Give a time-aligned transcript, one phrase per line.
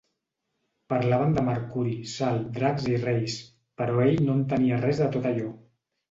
[0.91, 3.35] Parlaven de mercuri, sal, dracs i reis,
[3.81, 5.51] però ell no entenia res de tot allò.